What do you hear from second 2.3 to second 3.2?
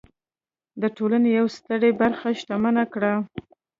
شتمنه کړه.